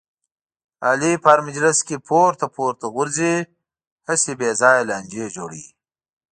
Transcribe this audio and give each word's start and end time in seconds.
علي 0.87 1.13
په 1.21 1.27
هر 1.31 1.39
مجلس 1.47 1.77
کې 1.87 2.03
پورته 2.07 2.45
پورته 2.55 2.85
غورځېږي، 2.95 3.49
هسې 4.09 4.31
بې 4.39 4.49
ځایه 4.61 4.87
لانجې 4.89 5.25
جوړوي. 5.35 5.67